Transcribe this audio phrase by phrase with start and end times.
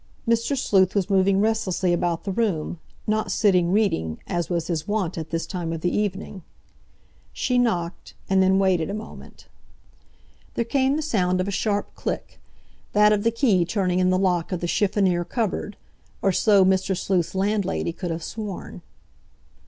[0.27, 0.57] Mr.
[0.57, 5.29] Sleuth was moving restlessly about the room, not sitting reading, as was his wont at
[5.29, 6.41] this time of the evening.
[7.33, 9.47] She knocked, and then waited a moment.
[10.55, 12.39] There came the sound of a sharp click,
[12.93, 16.97] that of the key turning in the lock of the chiffonnier cupboard—or so Mr.
[16.97, 18.81] Sleuth's landlady could have sworn.